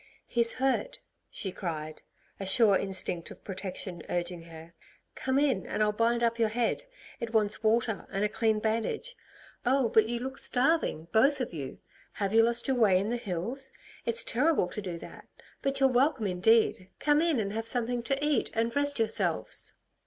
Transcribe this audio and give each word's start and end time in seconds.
"He's 0.25 0.53
hurt!" 0.53 0.99
she 1.29 1.51
cried, 1.51 2.01
a 2.39 2.45
sure 2.47 2.75
instinct 2.75 3.29
of 3.29 3.43
protection 3.43 4.01
urging 4.09 4.41
her. 4.45 4.73
"Come 5.13 5.37
in, 5.37 5.67
and 5.67 5.83
I'll 5.83 5.91
bind 5.91 6.23
up 6.23 6.39
your 6.39 6.49
head. 6.49 6.85
It 7.19 7.33
wants 7.35 7.61
water 7.61 8.07
and 8.11 8.25
a 8.25 8.27
clean 8.27 8.57
bandage. 8.59 9.15
Oh, 9.63 9.89
but 9.89 10.07
you 10.07 10.17
look 10.19 10.39
starving, 10.39 11.07
both 11.11 11.39
of 11.39 11.53
you! 11.53 11.81
Have 12.13 12.33
you 12.33 12.41
lost 12.41 12.67
your 12.67 12.77
way 12.77 12.97
in 12.97 13.11
the 13.11 13.15
hills? 13.17 13.73
It's 14.03 14.23
terrible 14.23 14.67
to 14.69 14.81
do 14.81 14.97
that! 14.97 15.27
But 15.61 15.79
you're 15.79 15.87
welcome 15.89 16.25
indeed. 16.25 16.89
Come 16.97 17.21
in 17.21 17.39
and 17.39 17.53
have 17.53 17.67
something 17.67 18.01
to 18.01 18.25
eat 18.25 18.49
and 18.55 18.75
rest 18.75 18.97
yourselves." 18.97 19.73